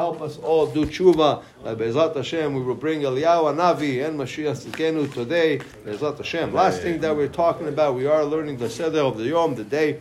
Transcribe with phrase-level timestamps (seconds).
[0.00, 1.42] help us all do tshuva.
[1.62, 5.58] Uh, Be'ezat Hashem, we will bring Eliyahu Navi and Mashiach Tzidkenu today.
[5.84, 6.54] Be'ezat Hashem.
[6.54, 9.64] Last thing that we're talking about, we are learning the Seder of the Yom, the
[9.64, 10.00] day,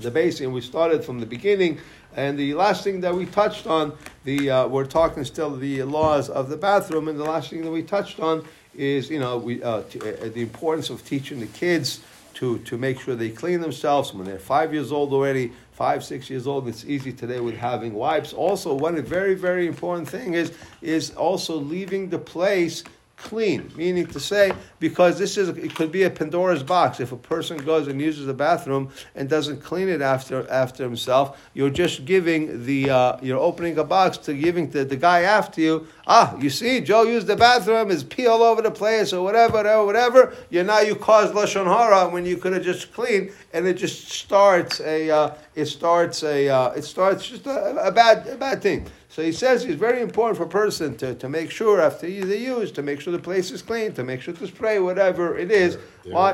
[0.00, 1.78] the base, and we started from the beginning.
[2.16, 6.28] And the last thing that we touched on, the uh, we're talking still the laws
[6.28, 8.44] of the bathroom, and the last thing that we touched on
[8.74, 12.00] is you know we uh, t- uh, the importance of teaching the kids
[12.34, 16.28] to to make sure they clean themselves when they're five years old already, five six
[16.28, 16.66] years old.
[16.66, 18.32] It's easy today with having wipes.
[18.32, 22.82] Also, one very very important thing is is also leaving the place
[23.22, 27.00] clean, meaning to say, because this is it could be a Pandora's box.
[27.00, 31.40] If a person goes and uses the bathroom and doesn't clean it after after himself,
[31.52, 35.60] you're just giving the uh, you're opening a box to giving the, the guy after
[35.60, 35.86] you.
[36.06, 39.54] Ah, you see, Joe used the bathroom, his pee all over the place, or whatever,
[39.54, 40.34] whatever, whatever.
[40.50, 44.10] You now you cause lashon hara when you could have just cleaned, and it just
[44.10, 48.62] starts a uh, it starts a uh, it starts just a, a bad a bad
[48.62, 48.88] thing.
[49.10, 52.38] So he says it's very important for a person to, to make sure after they
[52.38, 55.50] use to make sure the place is clean, to make sure to spray whatever it
[55.50, 55.78] is.
[56.04, 56.32] Why?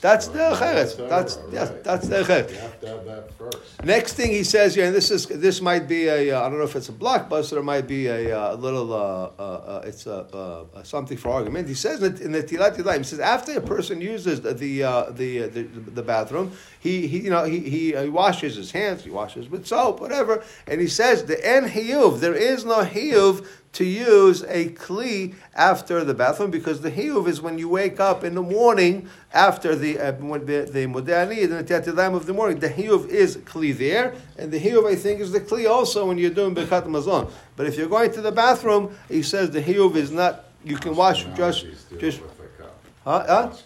[0.00, 1.08] That's the cheretz.
[1.08, 2.50] That's yes, that's the cheretz.
[2.50, 3.84] You have to have that first.
[3.84, 6.58] Next thing he says here, and this is this might be a uh, I don't
[6.58, 10.06] know if it's a blockbuster, it might be a, uh, little uh, uh, uh, it's
[10.06, 11.68] a, uh, something for argument.
[11.68, 15.10] He says that in the Tilat he says after a person uses the the uh,
[15.10, 19.10] the, the, the bathroom, he, he you know he, he he washes his hands, he
[19.10, 23.46] washes with soap, whatever, and he says the en hiyuv, there is no hiyuv
[23.78, 28.24] to use a kli after the bathroom because the hiyuv is when you wake up
[28.24, 32.32] in the morning after the uh, when the the modani and the tiatilam of the
[32.32, 32.58] morning.
[32.58, 36.18] The hiyuv is kli there, and the hiyuv I think is the kli also when
[36.18, 37.30] you're doing bekat mazon.
[37.54, 40.46] But if you're going to the bathroom, he says the hiyuv is not.
[40.64, 41.64] You can wash just
[42.00, 42.20] just.
[42.20, 42.84] with a cup.
[43.04, 43.24] Huh?
[43.28, 43.56] huh?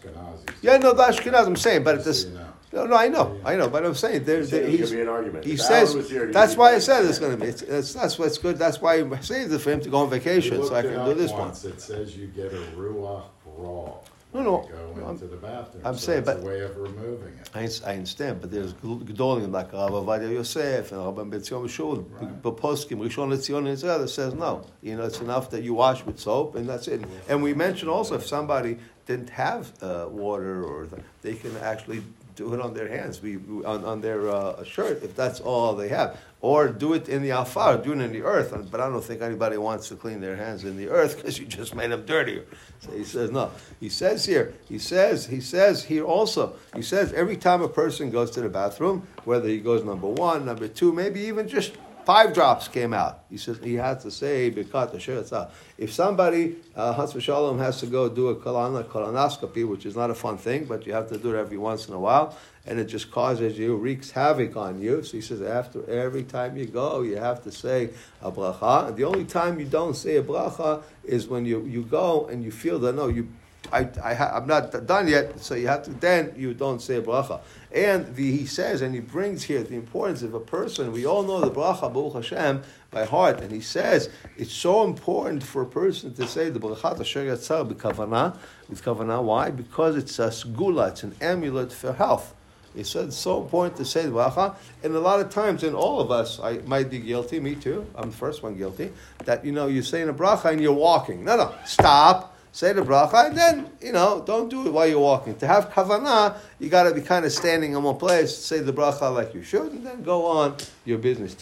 [0.61, 1.47] Yeah, no, the Ashkenaz.
[1.47, 2.27] I'm saying, but this.
[2.73, 2.95] So you know.
[2.95, 4.81] No, no, I know, I know, but I'm saying there, He said there, it was
[4.81, 5.45] he's, gonna be an argument.
[5.45, 7.47] he If says Alan was here, that's why I said it's going to be.
[7.49, 8.57] It's, it's, that's what's good.
[8.59, 11.01] That's why I saved it for him to go on vacation, so I looked can
[11.03, 11.41] it do up this one.
[11.41, 11.65] once.
[11.65, 13.93] It says you get a ruach raw.
[14.35, 15.83] No, no, when Go I'm- into the bathroom.
[15.85, 17.51] I'm so saying, it's but- a way of removing it.
[17.55, 22.07] I, I understand, but there's Gedolim like Rav Ovadia Yosef and Rabban Ben Zion Shaul,
[22.19, 22.43] Right.
[22.43, 24.65] Poskim, Rishon LeZion and Israel that says no.
[24.81, 27.03] You know, it's enough that you wash with soap and that's it.
[27.29, 32.03] And we mentioned also if somebody didn't have uh, water or the, they can actually
[32.35, 35.89] do it on their hands, we, on, on their uh, shirt if that's all they
[35.89, 36.19] have.
[36.41, 38.53] Or do it in the alfar, do it in the earth.
[38.71, 41.47] But I don't think anybody wants to clean their hands in the earth because you
[41.47, 42.45] just made them dirtier.
[42.81, 43.53] So he says no.
[43.79, 44.55] He says here.
[44.69, 45.27] He says.
[45.27, 46.57] He says here also.
[46.75, 50.45] He says every time a person goes to the bathroom, whether he goes number one,
[50.45, 53.25] number two, maybe even just five drops came out.
[53.31, 58.29] He says he has to say If somebody uh, chas v'shalom has to go do
[58.29, 61.39] a colon- colonoscopy, which is not a fun thing, but you have to do it
[61.39, 62.37] every once in a while,
[62.67, 65.03] and it just causes you wreaks havoc on you.
[65.03, 68.89] So he says after every time you go, you have to say a bracha.
[68.89, 72.45] And the only time you don't say a bracha is when you, you go and
[72.45, 73.29] you feel that no, you
[73.71, 77.41] I, I I'm not done yet, so you have to, then you don't say bracha.
[77.73, 80.93] And the, he says, and he brings here the importance of a person.
[80.93, 83.41] We all know the bracha, Baruch Hashem, by heart.
[83.41, 87.73] And he says, it's so important for a person to say the bracha asher yatzar
[87.73, 88.37] b'kavanah,
[88.69, 89.23] with kavanah.
[89.23, 89.51] Why?
[89.51, 92.35] Because it's a sgula, it's an amulet for health.
[92.75, 95.77] He said it's so important to say the bracha, and a lot of times, and
[95.77, 98.93] all of us, I might be guilty, me too, I'm the first one guilty,
[99.25, 101.23] that, you know, you're saying a bracha and you're walking.
[101.25, 104.99] No, no, stop say the bracha, and then, you know, don't do it while you're
[104.99, 105.35] walking.
[105.37, 108.73] To have kavanah, you got to be kind of standing in one place, say the
[108.73, 111.35] bracha like you should, and then go on your business.